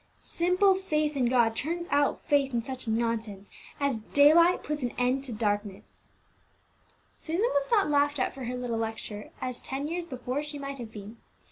Simple 0.17 0.73
faith 0.73 1.15
in 1.15 1.25
God 1.25 1.55
turns 1.55 1.87
out 1.91 2.23
faith 2.25 2.55
in 2.55 2.63
such 2.63 2.87
nonsense, 2.87 3.51
as 3.79 3.99
daylight 3.99 4.63
puts 4.63 4.81
an 4.81 4.93
end 4.97 5.23
to 5.25 5.31
darkness." 5.31 6.11
Susan 7.15 7.51
was 7.53 7.69
not 7.69 7.87
laughed 7.87 8.17
at 8.17 8.33
for 8.33 8.45
her 8.45 8.57
little 8.57 8.79
lecture 8.79 9.29
as 9.41 9.61
ten 9.61 9.87
years 9.87 10.07
before 10.07 10.41
she 10.41 10.57
might 10.57 10.79
have 10.79 10.91
been. 10.91 11.17